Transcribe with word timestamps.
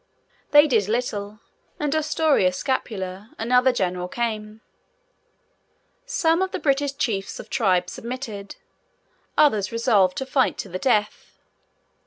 They 0.49 0.65
did 0.65 0.87
little; 0.87 1.41
and 1.79 1.93
Ostorius 1.93 2.57
Scapula, 2.57 3.35
another 3.37 3.71
general, 3.71 4.07
came. 4.07 4.61
Some 6.07 6.41
of 6.41 6.49
the 6.49 6.57
British 6.57 6.93
Chiefs 6.97 7.39
of 7.39 7.51
Tribes 7.51 7.93
submitted. 7.93 8.55
Others 9.37 9.71
resolved 9.71 10.17
to 10.17 10.25
fight 10.25 10.57
to 10.57 10.69
the 10.69 10.79
death. 10.79 11.37